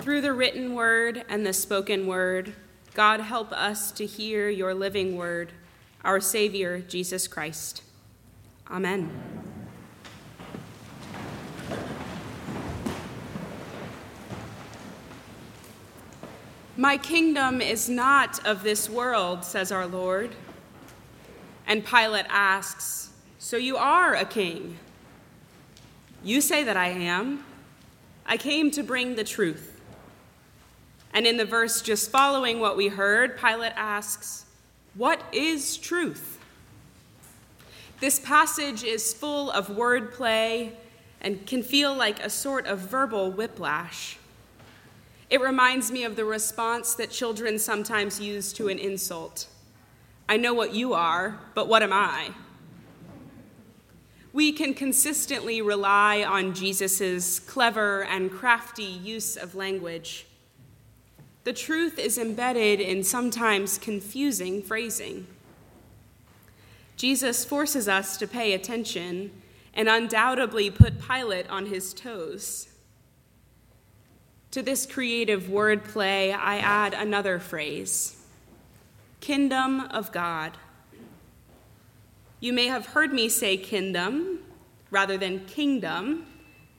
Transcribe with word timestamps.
Through 0.00 0.22
the 0.22 0.32
written 0.32 0.74
word 0.74 1.26
and 1.28 1.44
the 1.44 1.52
spoken 1.52 2.06
word, 2.06 2.54
God 2.94 3.20
help 3.20 3.52
us 3.52 3.92
to 3.92 4.06
hear 4.06 4.48
your 4.48 4.72
living 4.72 5.14
word, 5.14 5.52
our 6.02 6.20
Savior, 6.20 6.80
Jesus 6.80 7.28
Christ. 7.28 7.82
Amen. 8.70 9.10
My 16.78 16.96
kingdom 16.96 17.60
is 17.60 17.90
not 17.90 18.42
of 18.46 18.62
this 18.62 18.88
world, 18.88 19.44
says 19.44 19.70
our 19.70 19.86
Lord. 19.86 20.30
And 21.66 21.84
Pilate 21.84 22.24
asks, 22.30 23.10
So 23.38 23.58
you 23.58 23.76
are 23.76 24.14
a 24.14 24.24
king? 24.24 24.78
You 26.24 26.40
say 26.40 26.64
that 26.64 26.78
I 26.78 26.88
am. 26.88 27.44
I 28.24 28.38
came 28.38 28.70
to 28.70 28.82
bring 28.82 29.16
the 29.16 29.24
truth. 29.24 29.79
And 31.12 31.26
in 31.26 31.36
the 31.36 31.44
verse 31.44 31.82
just 31.82 32.10
following 32.10 32.60
what 32.60 32.76
we 32.76 32.88
heard, 32.88 33.38
Pilate 33.38 33.72
asks, 33.76 34.44
What 34.94 35.22
is 35.32 35.76
truth? 35.76 36.38
This 38.00 38.18
passage 38.18 38.82
is 38.82 39.12
full 39.12 39.50
of 39.50 39.68
wordplay 39.68 40.72
and 41.20 41.46
can 41.46 41.62
feel 41.62 41.94
like 41.94 42.24
a 42.24 42.30
sort 42.30 42.66
of 42.66 42.78
verbal 42.78 43.30
whiplash. 43.30 44.16
It 45.28 45.40
reminds 45.40 45.92
me 45.92 46.04
of 46.04 46.16
the 46.16 46.24
response 46.24 46.94
that 46.94 47.10
children 47.10 47.58
sometimes 47.58 48.20
use 48.20 48.52
to 48.54 48.68
an 48.68 48.78
insult 48.78 49.46
I 50.28 50.36
know 50.36 50.54
what 50.54 50.74
you 50.74 50.94
are, 50.94 51.40
but 51.56 51.66
what 51.66 51.82
am 51.82 51.92
I? 51.92 52.30
We 54.32 54.52
can 54.52 54.74
consistently 54.74 55.60
rely 55.60 56.22
on 56.22 56.54
Jesus' 56.54 57.40
clever 57.40 58.04
and 58.04 58.30
crafty 58.30 58.84
use 58.84 59.36
of 59.36 59.56
language. 59.56 60.26
The 61.44 61.52
truth 61.52 61.98
is 61.98 62.18
embedded 62.18 62.80
in 62.80 63.02
sometimes 63.02 63.78
confusing 63.78 64.62
phrasing. 64.62 65.26
Jesus 66.96 67.46
forces 67.46 67.88
us 67.88 68.18
to 68.18 68.26
pay 68.26 68.52
attention 68.52 69.30
and 69.72 69.88
undoubtedly 69.88 70.70
put 70.70 71.00
Pilate 71.00 71.48
on 71.48 71.66
his 71.66 71.94
toes. 71.94 72.68
To 74.50 74.62
this 74.62 74.84
creative 74.84 75.44
wordplay, 75.44 76.36
I 76.36 76.58
add 76.58 76.92
another 76.92 77.38
phrase 77.38 78.16
Kingdom 79.20 79.80
of 79.80 80.12
God. 80.12 80.58
You 82.40 82.52
may 82.52 82.66
have 82.66 82.86
heard 82.86 83.12
me 83.12 83.28
say 83.28 83.56
kin-dom 83.56 84.40
rather 84.90 85.16
than 85.16 85.46
kingdom, 85.46 86.26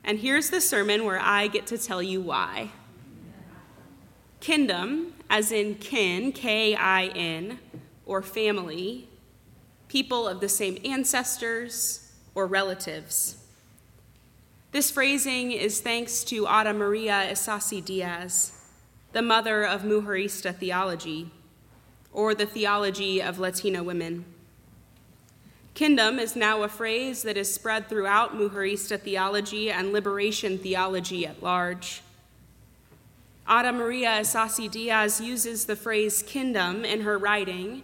and 0.04 0.20
here's 0.20 0.50
the 0.50 0.60
sermon 0.60 1.06
where 1.06 1.20
I 1.20 1.48
get 1.48 1.68
to 1.68 1.78
tell 1.78 2.04
you 2.04 2.20
why. 2.20 2.72
Kin-dom, 4.42 5.14
as 5.30 5.52
in 5.52 5.76
kin, 5.76 6.32
K 6.32 6.76
I 6.76 7.06
N, 7.16 7.60
or 8.08 8.24
family, 8.24 9.08
people 9.88 10.28
of 10.28 10.42
the 10.42 10.50
same 10.50 10.80
ancestors 10.84 12.12
or 12.34 12.48
relatives. 12.48 13.38
This 14.72 14.90
phrasing 14.90 15.52
is 15.52 15.80
thanks 15.80 16.24
to 16.24 16.48
Ada 16.48 16.74
Maria 16.74 17.28
Isasi 17.32 17.86
Diaz, 17.86 18.54
the 19.12 19.22
mother 19.22 19.64
of 19.64 19.84
Mujerista 19.84 20.56
theology, 20.56 21.30
or 22.12 22.34
the 22.34 22.48
theology 22.48 23.22
of 23.22 23.38
Latina 23.38 23.84
women. 23.84 24.26
Kin-dom 25.76 26.18
is 26.18 26.36
now 26.36 26.64
a 26.64 26.68
phrase 26.68 27.22
that 27.24 27.38
is 27.38 27.54
spread 27.54 27.88
throughout 27.88 28.36
Mujerista 28.36 29.00
theology 29.00 29.70
and 29.70 29.94
liberation 29.94 30.58
theology 30.58 31.28
at 31.28 31.44
large. 31.44 32.02
Ada 33.52 33.74
Maria 33.74 34.22
Isasi 34.22 34.72
Diaz 34.72 35.20
uses 35.20 35.66
the 35.66 35.76
phrase 35.76 36.24
kin-dom 36.26 36.86
in 36.86 37.02
her 37.02 37.18
writing 37.18 37.84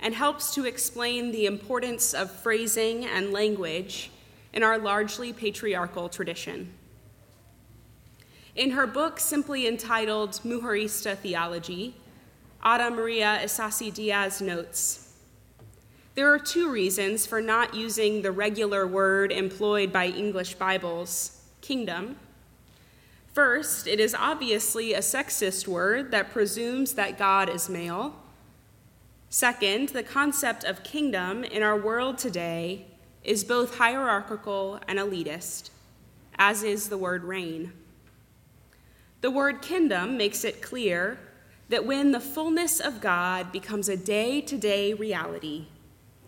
and 0.00 0.12
helps 0.12 0.52
to 0.56 0.64
explain 0.64 1.30
the 1.30 1.46
importance 1.46 2.12
of 2.14 2.32
phrasing 2.32 3.04
and 3.04 3.32
language 3.32 4.10
in 4.52 4.64
our 4.64 4.76
largely 4.76 5.32
patriarchal 5.32 6.08
tradition. 6.08 6.72
In 8.56 8.72
her 8.72 8.88
book, 8.88 9.20
simply 9.20 9.68
entitled 9.68 10.32
Mujerista 10.44 11.16
Theology, 11.16 11.94
Ada 12.66 12.90
Maria 12.90 13.38
Isasi 13.40 13.94
Diaz 13.94 14.40
notes 14.40 15.12
There 16.16 16.34
are 16.34 16.40
two 16.40 16.72
reasons 16.72 17.24
for 17.24 17.40
not 17.40 17.72
using 17.72 18.22
the 18.22 18.32
regular 18.32 18.84
word 18.84 19.30
employed 19.30 19.92
by 19.92 20.06
English 20.06 20.54
Bibles, 20.54 21.40
kingdom. 21.60 22.16
First, 23.34 23.88
it 23.88 23.98
is 23.98 24.14
obviously 24.14 24.94
a 24.94 25.00
sexist 25.00 25.66
word 25.66 26.12
that 26.12 26.30
presumes 26.30 26.92
that 26.92 27.18
God 27.18 27.48
is 27.48 27.68
male. 27.68 28.14
Second, 29.28 29.88
the 29.88 30.04
concept 30.04 30.62
of 30.62 30.84
kingdom 30.84 31.42
in 31.42 31.60
our 31.60 31.76
world 31.76 32.16
today 32.16 32.86
is 33.24 33.42
both 33.42 33.78
hierarchical 33.78 34.78
and 34.86 35.00
elitist, 35.00 35.70
as 36.38 36.62
is 36.62 36.88
the 36.88 36.96
word 36.96 37.24
reign. 37.24 37.72
The 39.20 39.32
word 39.32 39.62
kin-dom 39.62 40.16
makes 40.16 40.44
it 40.44 40.62
clear 40.62 41.18
that 41.70 41.84
when 41.84 42.12
the 42.12 42.20
fullness 42.20 42.78
of 42.78 43.00
God 43.00 43.50
becomes 43.50 43.88
a 43.88 43.96
day 43.96 44.42
to 44.42 44.56
day 44.56 44.94
reality 44.94 45.66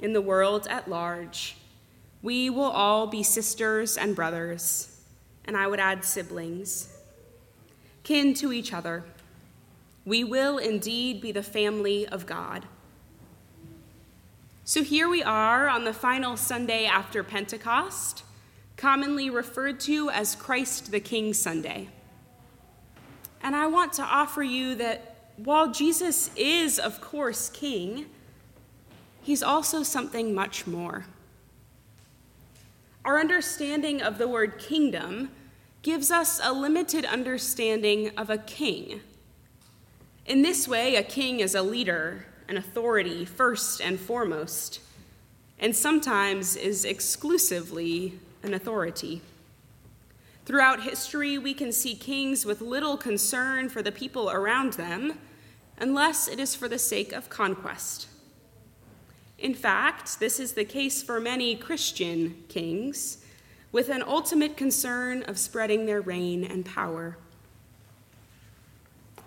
in 0.01 0.13
the 0.13 0.21
world 0.21 0.67
at 0.69 0.89
large, 0.89 1.57
we 2.21 2.51
will 2.51 2.65
all 2.65 3.07
be 3.07 3.23
sisters 3.23 3.97
and 3.97 4.17
brothers, 4.17 5.03
and 5.45 5.57
I 5.57 5.69
would 5.69 5.79
add 5.79 6.05
siblings, 6.05 6.95
kin 8.07 8.33
to 8.33 8.53
each 8.53 8.73
other. 8.73 9.03
We 10.05 10.23
will 10.23 10.59
indeed 10.59 11.21
be 11.21 11.33
the 11.33 11.43
family 11.43 12.07
of 12.07 12.25
God. 12.25 12.65
So 14.65 14.85
here 14.85 15.09
we 15.09 15.25
are 15.25 15.69
on 15.69 15.83
the 15.83 15.93
final 15.93 16.37
Sunday 16.37 16.87
after 16.87 17.25
Pentecost, 17.25 18.23
commonly 18.77 19.29
referred 19.29 19.81
to 19.81 20.09
as 20.11 20.37
Christ 20.37 20.93
the 20.93 21.01
King 21.01 21.35
Sunday. 21.35 21.89
And 23.43 23.57
I 23.57 23.67
want 23.67 23.93
to 23.95 24.05
offer 24.05 24.45
you 24.45 24.77
that 24.77 25.33
while 25.39 25.73
Jesus 25.73 26.31
is, 26.37 26.79
of 26.79 27.01
course, 27.01 27.49
King, 27.49 28.07
he's 29.21 29.43
also 29.43 29.83
something 29.83 30.33
much 30.33 30.65
more. 30.65 31.07
Our 33.05 33.19
understanding 33.19 34.01
of 34.01 34.19
the 34.19 34.29
word 34.29 34.61
kingdom 34.61 35.31
gives 35.87 36.11
us 36.11 36.41
a 36.43 36.53
limited 36.53 37.05
understanding 37.05 38.11
of 38.17 38.29
a 38.29 38.39
king. 38.39 39.01
In 40.27 40.43
this 40.43 40.67
way, 40.67 40.97
a 40.97 41.03
king 41.05 41.39
is 41.39 41.55
a 41.55 41.63
leader, 41.63 42.27
an 42.49 42.57
authority 42.57 43.25
first 43.25 43.81
and 43.81 43.97
foremost, 43.97 44.81
and 45.61 45.77
sometimes 45.77 46.57
is 46.57 46.85
exclusively 46.85 48.19
an 48.43 48.53
authority. 48.53 49.23
Throughout 50.45 50.83
history, 50.83 51.39
we 51.39 51.55
can 51.55 51.71
see 51.71 51.95
kings 51.95 52.45
with 52.45 52.61
little 52.61 52.97
concern 52.97 53.69
for 53.69 53.81
the 53.81 53.93
people 53.93 54.29
around 54.29 54.73
them, 54.73 55.17
unless 55.79 56.27
it 56.27 56.41
is 56.41 56.57
for 56.57 56.67
the 56.67 56.81
sake 56.81 57.13
of 57.13 57.31
conquest. 57.31 58.09
In 59.39 59.55
fact, 59.55 60.19
this 60.19 60.41
is 60.41 60.55
the 60.55 60.65
case 60.65 61.01
for 61.01 61.21
many 61.21 61.55
Christian 61.55 62.43
kings, 62.49 63.19
with 63.77 63.91
an 63.91 64.03
ultimate 64.07 64.57
concern 64.57 65.23
of 65.25 65.39
spreading 65.39 65.85
their 65.85 66.01
reign 66.01 66.43
and 66.43 66.65
power. 66.65 67.19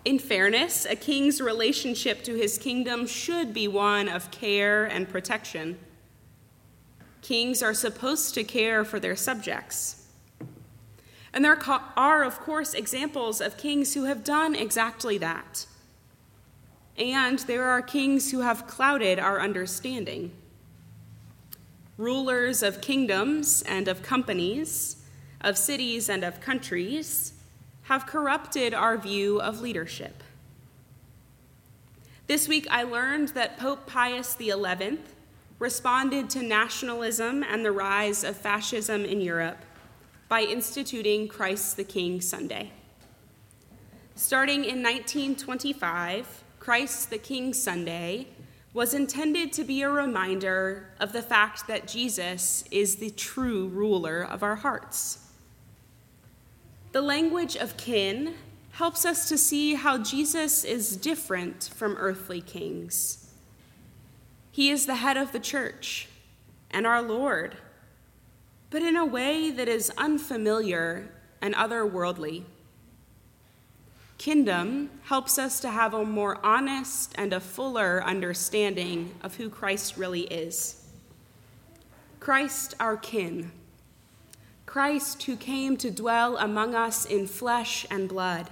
In 0.04 0.18
fairness, 0.18 0.84
a 0.84 0.96
king's 0.96 1.40
relationship 1.40 2.24
to 2.24 2.34
his 2.34 2.58
kingdom 2.58 3.06
should 3.06 3.54
be 3.54 3.68
one 3.68 4.08
of 4.08 4.32
care 4.32 4.86
and 4.86 5.08
protection. 5.08 5.78
Kings 7.22 7.62
are 7.62 7.72
supposed 7.72 8.34
to 8.34 8.42
care 8.42 8.84
for 8.84 8.98
their 8.98 9.14
subjects. 9.14 10.08
And 11.32 11.44
there 11.44 11.56
are, 11.96 12.24
of 12.24 12.40
course, 12.40 12.74
examples 12.74 13.40
of 13.40 13.56
kings 13.56 13.94
who 13.94 14.06
have 14.06 14.24
done 14.24 14.56
exactly 14.56 15.16
that. 15.18 15.64
And 16.98 17.38
there 17.38 17.66
are 17.66 17.82
kings 17.82 18.32
who 18.32 18.40
have 18.40 18.66
clouded 18.66 19.20
our 19.20 19.40
understanding. 19.40 20.32
Rulers 22.00 22.62
of 22.62 22.80
kingdoms 22.80 23.60
and 23.60 23.86
of 23.86 24.02
companies, 24.02 24.96
of 25.42 25.58
cities 25.58 26.08
and 26.08 26.24
of 26.24 26.40
countries, 26.40 27.34
have 27.82 28.06
corrupted 28.06 28.72
our 28.72 28.96
view 28.96 29.38
of 29.38 29.60
leadership. 29.60 30.22
This 32.26 32.48
week, 32.48 32.66
I 32.70 32.84
learned 32.84 33.28
that 33.28 33.58
Pope 33.58 33.86
Pius 33.86 34.34
XI 34.40 34.98
responded 35.58 36.30
to 36.30 36.42
nationalism 36.42 37.42
and 37.42 37.62
the 37.62 37.72
rise 37.72 38.24
of 38.24 38.34
fascism 38.34 39.04
in 39.04 39.20
Europe 39.20 39.58
by 40.26 40.40
instituting 40.40 41.28
Christ 41.28 41.76
the 41.76 41.84
King 41.84 42.22
Sunday. 42.22 42.70
Starting 44.14 44.64
in 44.64 44.82
1925, 44.82 46.44
Christ 46.60 47.10
the 47.10 47.18
King 47.18 47.52
Sunday 47.52 48.28
was 48.72 48.94
intended 48.94 49.52
to 49.52 49.64
be 49.64 49.82
a 49.82 49.90
reminder 49.90 50.90
of 51.00 51.12
the 51.12 51.22
fact 51.22 51.66
that 51.66 51.88
Jesus 51.88 52.64
is 52.70 52.96
the 52.96 53.10
true 53.10 53.68
ruler 53.68 54.22
of 54.22 54.42
our 54.42 54.56
hearts. 54.56 55.26
The 56.92 57.02
language 57.02 57.56
of 57.56 57.76
kin 57.76 58.34
helps 58.72 59.04
us 59.04 59.28
to 59.28 59.36
see 59.36 59.74
how 59.74 59.98
Jesus 59.98 60.64
is 60.64 60.96
different 60.96 61.70
from 61.74 61.96
earthly 61.96 62.40
kings. 62.40 63.30
He 64.52 64.70
is 64.70 64.86
the 64.86 64.96
head 64.96 65.16
of 65.16 65.32
the 65.32 65.40
church 65.40 66.08
and 66.70 66.86
our 66.86 67.02
Lord, 67.02 67.56
but 68.70 68.82
in 68.82 68.96
a 68.96 69.04
way 69.04 69.50
that 69.50 69.68
is 69.68 69.92
unfamiliar 69.98 71.08
and 71.42 71.54
otherworldly. 71.54 72.44
Kin-dom 74.20 74.90
helps 75.04 75.38
us 75.38 75.60
to 75.60 75.70
have 75.70 75.94
a 75.94 76.04
more 76.04 76.44
honest 76.44 77.14
and 77.14 77.32
a 77.32 77.40
fuller 77.40 78.04
understanding 78.04 79.14
of 79.22 79.36
who 79.36 79.48
Christ 79.48 79.96
really 79.96 80.24
is. 80.24 80.84
Christ, 82.20 82.74
our 82.78 82.98
kin. 82.98 83.50
Christ, 84.66 85.22
who 85.22 85.36
came 85.36 85.78
to 85.78 85.90
dwell 85.90 86.36
among 86.36 86.74
us 86.74 87.06
in 87.06 87.26
flesh 87.26 87.86
and 87.90 88.10
blood. 88.10 88.50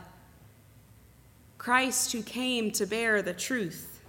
Christ, 1.59 2.13
who 2.13 2.23
came 2.23 2.71
to 2.71 2.87
bear 2.87 3.21
the 3.21 3.35
truth. 3.35 4.01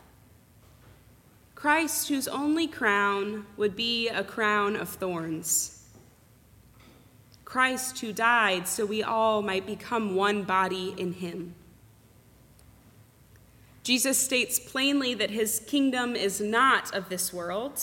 Christ, 1.56 2.08
whose 2.08 2.30
only 2.30 2.68
crown 2.68 3.46
would 3.58 3.76
be 3.76 4.08
a 4.08 4.24
crown 4.24 4.78
of 4.78 4.88
thorns. 4.88 5.79
Christ 7.50 8.00
who 8.02 8.14
died 8.14 8.68
so 8.68 8.86
we 8.86 9.02
all 9.02 9.42
might 9.42 9.66
become 9.66 10.14
one 10.14 10.44
body 10.44 10.94
in 10.96 11.14
him. 11.14 11.56
Jesus 13.82 14.20
states 14.20 14.60
plainly 14.60 15.16
that 15.16 15.32
his 15.32 15.60
kingdom 15.66 16.16
is 16.16 16.40
not 16.40 16.94
of 16.94 17.10
this 17.10 17.34
world. 17.34 17.82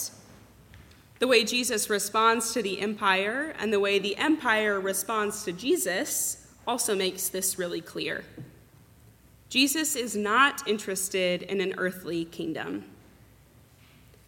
The 1.19 1.27
way 1.27 1.43
Jesus 1.43 1.89
responds 1.89 2.53
to 2.53 2.61
the 2.61 2.79
empire 2.79 3.53
and 3.59 3.73
the 3.73 3.81
way 3.81 3.99
the 3.99 4.15
empire 4.15 4.79
responds 4.79 5.43
to 5.43 5.51
Jesus 5.51 6.47
also 6.65 6.95
makes 6.95 7.27
this 7.27 7.59
really 7.59 7.81
clear. 7.81 8.23
Jesus 9.49 9.97
is 9.97 10.15
not 10.15 10.65
interested 10.65 11.41
in 11.41 11.59
an 11.59 11.73
earthly 11.77 12.23
kingdom. 12.23 12.85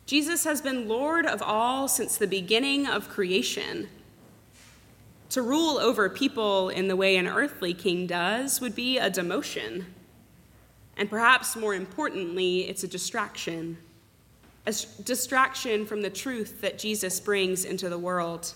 Jesus 0.06 0.44
has 0.44 0.62
been 0.62 0.90
Lord 0.90 1.26
of 1.26 1.42
all 1.42 1.88
since 1.88 2.18
the 2.18 2.28
beginning 2.28 2.88
of 2.88 3.08
creation 3.08 3.88
to 5.30 5.42
rule 5.42 5.78
over 5.78 6.10
people 6.10 6.70
in 6.70 6.88
the 6.88 6.96
way 6.96 7.16
an 7.16 7.28
earthly 7.28 7.74
king 7.74 8.08
does 8.08 8.60
would 8.60 8.76
be 8.76 8.98
a 8.98 9.12
demotion. 9.12 9.86
And 10.98 11.10
perhaps 11.10 11.56
more 11.56 11.76
importantly, 11.76 12.68
it's 12.68 12.84
a 12.84 12.88
distraction. 12.88 13.78
A 14.66 14.74
distraction 15.04 15.86
from 15.86 16.02
the 16.02 16.10
truth 16.10 16.62
that 16.62 16.80
Jesus 16.80 17.20
brings 17.20 17.64
into 17.64 17.90
the 17.90 17.98
world. 17.98 18.54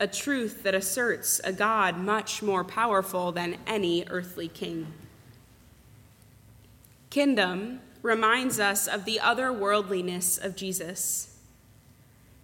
A 0.00 0.06
truth 0.06 0.62
that 0.62 0.74
asserts 0.74 1.40
a 1.44 1.52
God 1.52 1.98
much 1.98 2.42
more 2.42 2.64
powerful 2.64 3.30
than 3.30 3.58
any 3.66 4.06
earthly 4.08 4.48
king. 4.48 4.86
Kin-dom 7.10 7.80
reminds 8.02 8.60
us 8.60 8.86
of 8.86 9.04
the 9.04 9.18
otherworldliness 9.22 10.42
of 10.42 10.56
Jesus 10.56 11.27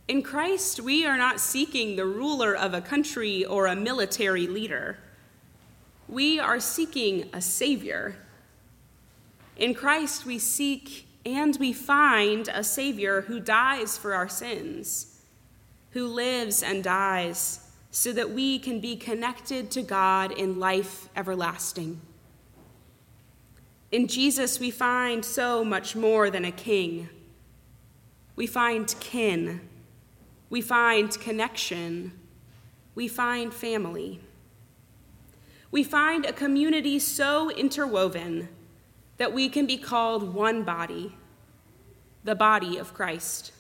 in 0.06 0.23
Christ, 0.23 0.81
we 0.81 1.06
are 1.06 1.17
not 1.17 1.41
seeking 1.41 1.97
the 1.97 2.05
ruler 2.05 2.55
of 2.55 2.75
a 2.75 2.83
country 2.83 3.45
or 3.45 3.67
a 3.67 3.77
military 3.77 4.47
leader. 4.47 4.99
We 6.09 6.39
are 6.39 6.61
seeking 6.61 7.31
a 7.33 7.41
Savior. 7.41 8.17
In 9.56 9.73
Christ, 9.73 10.27
we 10.27 10.39
seek 10.39 11.06
and 11.25 11.56
we 11.59 11.73
find 11.73 12.49
a 12.49 12.62
Savior 12.62 13.23
who 13.23 13.41
dies 13.41 13.97
for 13.97 14.12
our 14.12 14.29
sins, 14.29 15.23
who 15.93 16.07
lives 16.07 16.62
and 16.62 16.85
dies 16.85 17.61
so 17.91 18.12
that 18.12 18.31
we 18.31 18.59
can 18.59 18.81
be 18.81 18.97
connected 18.97 19.71
to 19.71 19.81
God 19.81 20.33
in 20.33 20.59
life 20.59 21.09
everlasting. 21.17 21.99
In 23.91 24.07
Jesus, 24.07 24.61
we 24.61 24.71
find 24.71 25.25
so 25.25 25.65
much 25.65 25.97
more 25.97 26.29
than 26.29 26.45
a 26.45 26.53
king. 26.53 27.09
We 28.37 28.47
find 28.47 28.95
kin 29.00 29.61
we 30.55 30.61
find 30.61 31.11
connection. 31.19 32.12
We 32.95 33.09
find 33.09 33.53
family. 33.53 34.21
We 35.73 35.83
find 35.83 36.25
a 36.25 36.33
community 36.33 37.01
so 37.01 37.51
interwoven 37.51 38.49
that 39.17 39.33
we 39.33 39.49
can 39.49 39.67
be 39.67 39.77
called 39.77 40.33
one 40.33 40.62
body, 40.62 41.17
the 42.23 42.37
body 42.37 42.79
of 42.79 42.95
Christ. 42.95 43.51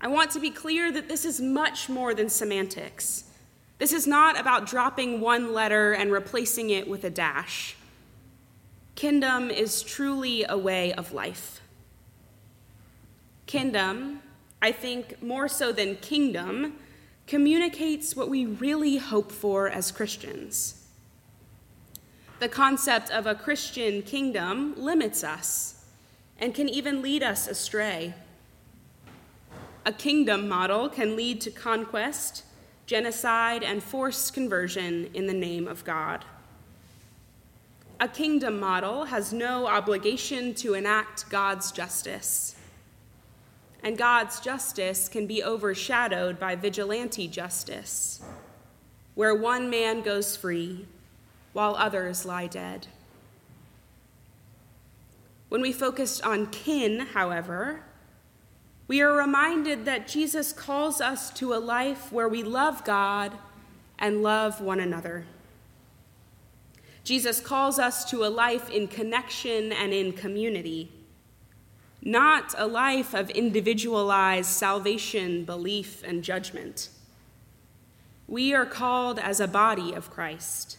I 0.00 0.08
want 0.08 0.32
to 0.32 0.40
be 0.40 0.50
clear 0.50 0.90
that 0.90 1.06
this 1.06 1.24
is 1.24 1.40
much 1.40 1.88
more 1.88 2.12
than 2.12 2.28
semantics. 2.28 3.22
This 3.78 3.92
is 3.92 4.08
not 4.08 4.36
about 4.36 4.66
dropping 4.66 5.20
one 5.20 5.52
letter 5.52 5.92
and 5.92 6.10
replacing 6.10 6.70
it 6.70 6.88
with 6.88 7.04
a 7.04 7.10
dash. 7.10 7.76
Kin-dom 8.96 9.48
is 9.48 9.84
truly 9.84 10.44
a 10.48 10.58
way 10.58 10.92
of 10.92 11.12
life. 11.12 11.60
Kin-dom 13.46 14.22
I 14.62 14.70
think 14.70 15.20
more 15.20 15.48
so 15.48 15.72
than 15.72 15.96
kingdom, 15.96 16.74
communicates 17.26 18.14
what 18.14 18.30
we 18.30 18.46
really 18.46 18.96
hope 18.96 19.32
for 19.32 19.68
as 19.68 19.90
Christians. 19.90 20.86
The 22.38 22.48
concept 22.48 23.10
of 23.10 23.26
a 23.26 23.34
Christian 23.34 24.02
kingdom 24.02 24.74
limits 24.76 25.24
us 25.24 25.84
and 26.38 26.54
can 26.54 26.68
even 26.68 27.02
lead 27.02 27.24
us 27.24 27.48
astray. 27.48 28.14
A 29.84 29.92
kingdom 29.92 30.48
model 30.48 30.88
can 30.88 31.16
lead 31.16 31.40
to 31.40 31.50
conquest, 31.50 32.44
genocide, 32.86 33.64
and 33.64 33.82
forced 33.82 34.32
conversion 34.32 35.10
in 35.12 35.26
the 35.26 35.34
name 35.34 35.66
of 35.66 35.84
God. 35.84 36.24
A 37.98 38.06
kingdom 38.06 38.60
model 38.60 39.06
has 39.06 39.32
no 39.32 39.66
obligation 39.66 40.54
to 40.54 40.74
enact 40.74 41.28
God's 41.30 41.72
justice 41.72 42.56
and 43.82 43.98
God's 43.98 44.38
justice 44.40 45.08
can 45.08 45.26
be 45.26 45.42
overshadowed 45.42 46.38
by 46.38 46.54
vigilante 46.54 47.26
justice, 47.26 48.20
where 49.14 49.34
one 49.34 49.68
man 49.68 50.02
goes 50.02 50.36
free 50.36 50.86
while 51.52 51.74
others 51.74 52.24
lie 52.24 52.46
dead. 52.46 52.86
When 55.48 55.60
we 55.60 55.72
focus 55.72 56.20
on 56.20 56.46
kin, 56.46 57.00
however, 57.00 57.82
we 58.88 59.02
are 59.02 59.12
reminded 59.12 59.84
that 59.84 60.08
Jesus 60.08 60.52
calls 60.52 61.00
us 61.00 61.30
to 61.34 61.52
a 61.52 61.56
life 61.56 62.12
where 62.12 62.28
we 62.28 62.42
love 62.42 62.84
God 62.84 63.32
and 63.98 64.22
love 64.22 64.60
one 64.60 64.80
another. 64.80 65.26
Jesus 67.04 67.40
calls 67.40 67.78
us 67.78 68.08
to 68.10 68.24
a 68.24 68.30
life 68.30 68.70
in 68.70 68.86
connection 68.86 69.72
and 69.72 69.92
in 69.92 70.12
community 70.12 70.90
not 72.02 72.52
a 72.58 72.66
life 72.66 73.14
of 73.14 73.30
individualized 73.30 74.50
salvation, 74.50 75.44
belief, 75.44 76.02
and 76.02 76.24
judgment. 76.24 76.88
We 78.26 78.52
are 78.54 78.66
called 78.66 79.20
as 79.20 79.38
a 79.38 79.46
body 79.46 79.92
of 79.92 80.10
Christ, 80.10 80.78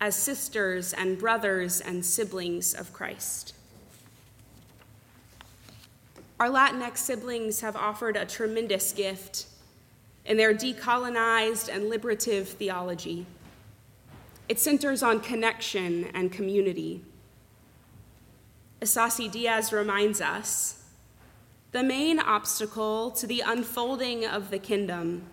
as 0.00 0.14
sisters 0.14 0.92
and 0.92 1.18
brothers 1.18 1.80
and 1.80 2.04
siblings 2.04 2.74
of 2.74 2.92
Christ. 2.92 3.54
Our 6.38 6.48
Latinx 6.48 6.98
siblings 6.98 7.60
have 7.60 7.76
offered 7.76 8.16
a 8.16 8.26
tremendous 8.26 8.92
gift 8.92 9.46
in 10.26 10.36
their 10.36 10.52
decolonized 10.52 11.74
and 11.74 11.88
liberative 11.88 12.48
theology. 12.48 13.24
It 14.48 14.58
centers 14.58 15.02
on 15.02 15.20
connection 15.20 16.10
and 16.12 16.30
community. 16.30 17.02
Isasi 18.84 19.30
Diaz 19.30 19.72
reminds 19.72 20.20
us 20.20 20.82
the 21.72 21.82
main 21.82 22.18
obstacle 22.18 23.10
to 23.12 23.26
the 23.26 23.42
unfolding 23.44 24.26
of 24.26 24.50
the 24.50 24.58
kingdom 24.58 25.24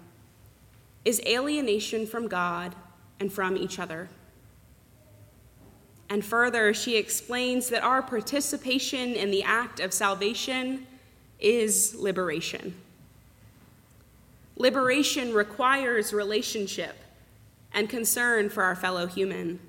is 1.03 1.21
alienation 1.27 2.07
from 2.07 2.29
God 2.29 2.73
and 3.19 3.31
from 3.31 3.57
each 3.57 3.77
other. 3.77 4.07
And 6.09 6.23
further, 6.23 6.73
she 6.73 6.95
explains 6.95 7.67
that 7.69 7.83
our 7.83 8.01
participation 8.01 9.15
in 9.15 9.31
the 9.31 9.43
act 9.43 9.81
of 9.81 9.91
salvation 9.91 10.87
is 11.37 11.93
liberation. 11.95 12.73
Liberation 14.55 15.33
requires 15.33 16.13
relationship 16.13 16.95
and 17.73 17.89
concern 17.89 18.49
for 18.49 18.63
our 18.63 18.75
fellow 18.77 19.07
human. 19.07 19.59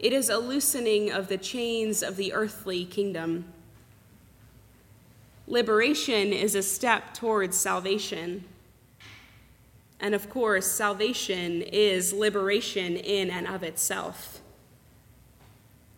It 0.00 0.14
is 0.14 0.30
a 0.30 0.38
loosening 0.38 1.12
of 1.12 1.28
the 1.28 1.36
chains 1.36 2.02
of 2.02 2.16
the 2.16 2.32
earthly 2.32 2.86
kingdom. 2.86 3.44
Liberation 5.46 6.32
is 6.32 6.54
a 6.54 6.62
step 6.62 7.12
towards 7.12 7.58
salvation. 7.58 8.44
And 10.00 10.14
of 10.14 10.30
course, 10.30 10.66
salvation 10.66 11.60
is 11.60 12.14
liberation 12.14 12.96
in 12.96 13.28
and 13.28 13.46
of 13.46 13.62
itself. 13.62 14.40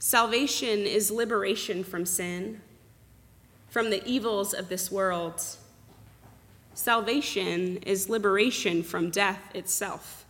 Salvation 0.00 0.80
is 0.80 1.12
liberation 1.12 1.85
from 1.85 2.04
sin, 2.04 2.61
from 3.68 3.90
the 3.90 4.04
evils 4.04 4.52
of 4.52 4.68
this 4.68 4.90
world. 4.90 5.40
Salvation 6.75 7.76
is 7.87 8.09
liberation 8.09 8.82
from 8.82 9.11
death 9.11 9.54
itself. 9.54 10.22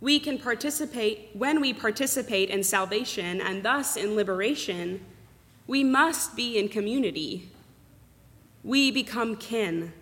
We 0.00 0.18
can 0.18 0.38
participate, 0.38 1.30
when 1.34 1.60
we 1.60 1.74
participate 1.74 2.48
in 2.48 2.62
salvation 2.62 3.40
and 3.40 3.62
thus 3.62 3.96
in 3.96 4.16
liberation, 4.16 5.04
we 5.66 5.84
must 5.84 6.34
be 6.34 6.58
in 6.58 6.68
community. 6.68 7.50
We 8.64 8.90
become 8.90 9.36
kin. 9.36 9.92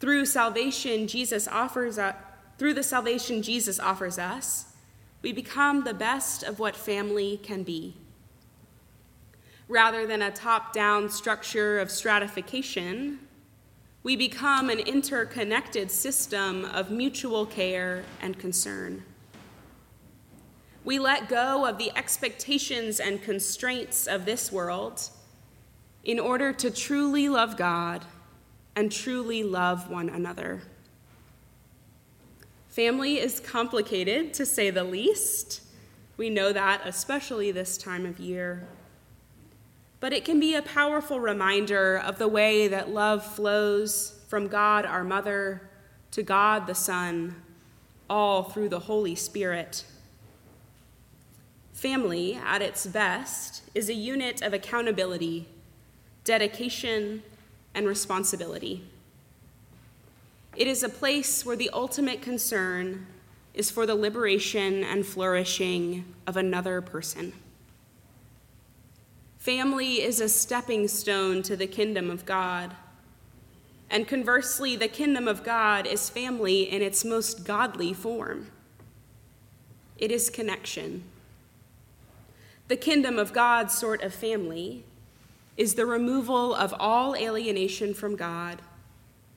Through 0.00 0.26
salvation, 0.26 1.06
Jesus 1.06 1.46
offers 1.46 1.98
us, 1.98 2.14
through 2.58 2.74
the 2.74 2.82
salvation 2.82 3.42
Jesus 3.42 3.78
offers 3.78 4.18
us, 4.18 4.66
we 5.20 5.32
become 5.32 5.84
the 5.84 5.94
best 5.94 6.42
of 6.42 6.58
what 6.58 6.74
family 6.74 7.38
can 7.42 7.62
be. 7.62 7.96
Rather 9.68 10.06
than 10.06 10.22
a 10.22 10.30
top 10.30 10.72
down 10.72 11.08
structure 11.08 11.78
of 11.78 11.90
stratification, 11.90 13.20
we 14.02 14.16
become 14.16 14.68
an 14.68 14.80
interconnected 14.80 15.90
system 15.90 16.64
of 16.64 16.90
mutual 16.90 17.46
care 17.46 18.02
and 18.20 18.38
concern. 18.38 19.04
We 20.84 20.98
let 20.98 21.28
go 21.28 21.64
of 21.64 21.78
the 21.78 21.96
expectations 21.96 22.98
and 22.98 23.22
constraints 23.22 24.08
of 24.08 24.24
this 24.24 24.50
world 24.50 25.08
in 26.02 26.18
order 26.18 26.52
to 26.52 26.70
truly 26.70 27.28
love 27.28 27.56
God 27.56 28.04
and 28.74 28.90
truly 28.90 29.44
love 29.44 29.88
one 29.88 30.08
another. 30.08 30.62
Family 32.68 33.20
is 33.20 33.38
complicated, 33.38 34.34
to 34.34 34.46
say 34.46 34.70
the 34.70 34.82
least. 34.82 35.60
We 36.16 36.30
know 36.30 36.52
that, 36.52 36.80
especially 36.84 37.52
this 37.52 37.76
time 37.76 38.06
of 38.06 38.18
year. 38.18 38.66
But 40.02 40.12
it 40.12 40.24
can 40.24 40.40
be 40.40 40.56
a 40.56 40.62
powerful 40.62 41.20
reminder 41.20 41.96
of 41.96 42.18
the 42.18 42.26
way 42.26 42.66
that 42.66 42.90
love 42.90 43.24
flows 43.24 44.18
from 44.26 44.48
God 44.48 44.84
our 44.84 45.04
Mother 45.04 45.70
to 46.10 46.24
God 46.24 46.66
the 46.66 46.74
Son, 46.74 47.36
all 48.10 48.42
through 48.42 48.68
the 48.68 48.80
Holy 48.80 49.14
Spirit. 49.14 49.84
Family, 51.72 52.34
at 52.34 52.62
its 52.62 52.84
best, 52.84 53.62
is 53.76 53.88
a 53.88 53.94
unit 53.94 54.42
of 54.42 54.52
accountability, 54.52 55.46
dedication, 56.24 57.22
and 57.72 57.86
responsibility. 57.86 58.82
It 60.56 60.66
is 60.66 60.82
a 60.82 60.88
place 60.88 61.46
where 61.46 61.54
the 61.54 61.70
ultimate 61.72 62.20
concern 62.20 63.06
is 63.54 63.70
for 63.70 63.86
the 63.86 63.94
liberation 63.94 64.82
and 64.82 65.06
flourishing 65.06 66.12
of 66.26 66.36
another 66.36 66.80
person. 66.80 67.34
Family 69.42 70.00
is 70.00 70.20
a 70.20 70.28
stepping 70.28 70.86
stone 70.86 71.42
to 71.42 71.56
the 71.56 71.66
kingdom 71.66 72.12
of 72.12 72.24
God. 72.24 72.76
And 73.90 74.06
conversely, 74.06 74.76
the 74.76 74.86
kingdom 74.86 75.26
of 75.26 75.42
God 75.42 75.84
is 75.84 76.08
family 76.08 76.70
in 76.70 76.80
its 76.80 77.04
most 77.04 77.44
godly 77.44 77.92
form. 77.92 78.52
It 79.98 80.12
is 80.12 80.30
connection. 80.30 81.02
The 82.68 82.76
kingdom 82.76 83.18
of 83.18 83.32
God 83.32 83.72
sort 83.72 84.02
of 84.02 84.14
family 84.14 84.84
is 85.56 85.74
the 85.74 85.86
removal 85.86 86.54
of 86.54 86.72
all 86.78 87.16
alienation 87.16 87.94
from 87.94 88.14
God 88.14 88.62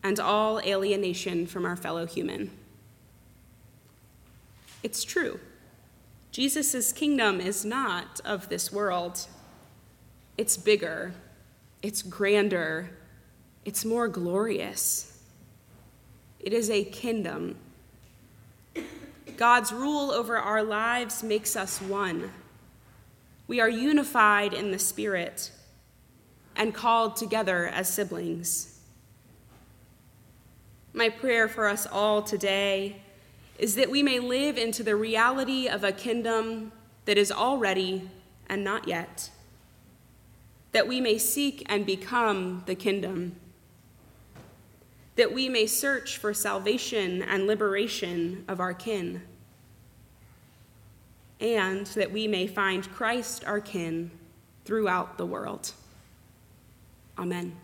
and 0.04 0.20
all 0.20 0.60
alienation 0.60 1.48
from 1.48 1.66
our 1.66 1.76
fellow 1.76 2.06
human. 2.06 2.52
It's 4.84 5.04
true. 5.04 5.40
Jesus' 6.32 6.94
kingdom 6.94 7.42
is 7.42 7.66
not 7.66 8.22
of 8.24 8.50
this 8.50 8.72
world. 8.72 9.26
It's 10.38 10.58
bigger, 10.58 11.14
it's 11.82 12.02
grander, 12.02 12.90
it's 13.64 13.86
more 13.86 14.08
glorious. 14.08 15.22
It 16.40 16.54
is 16.54 16.70
a 16.70 16.84
kin-dom. 16.84 17.56
God's 19.38 19.74
rule 19.74 20.12
over 20.12 20.38
our 20.38 20.64
lives 20.64 21.24
makes 21.24 21.56
us 21.56 21.82
one. 21.82 22.32
We 23.48 23.60
are 23.60 23.70
unified 23.70 24.54
in 24.54 24.72
the 24.72 24.80
Spirit 24.80 25.52
and 26.56 26.74
called 26.74 27.16
together 27.16 27.68
as 27.68 27.90
siblings. 27.90 28.80
My 30.94 31.10
prayer 31.10 31.48
for 31.48 31.68
us 31.68 31.86
all 31.86 32.22
today 32.22 33.02
is 33.58 33.76
that 33.76 33.90
we 33.90 34.04
may 34.04 34.20
live 34.20 34.58
into 34.58 34.84
the 34.84 34.96
reality 34.96 35.68
of 35.68 35.84
a 35.84 35.92
kingdom 35.92 36.72
that 37.06 37.18
is 37.18 37.32
already 37.32 38.10
and 38.48 38.64
not 38.64 38.88
yet, 38.88 39.30
that 40.76 40.90
we 40.90 41.00
may 41.00 41.18
seek 41.18 41.64
and 41.68 41.86
become 41.86 42.62
the 42.66 42.76
kingdom, 42.76 43.34
that 45.16 45.34
we 45.34 45.48
may 45.48 45.66
search 45.66 46.18
for 46.18 46.34
salvation 46.34 47.22
and 47.22 47.48
liberation 47.48 48.44
of 48.50 48.60
our 48.60 48.74
kin, 48.74 49.22
and 51.40 51.86
that 51.88 52.12
we 52.12 52.28
may 52.28 52.46
find 52.46 52.92
Christ 52.92 53.46
our 53.46 53.62
kin 53.62 54.12
throughout 54.66 55.18
the 55.18 55.26
world. 55.26 55.72
Amen. 57.18 57.56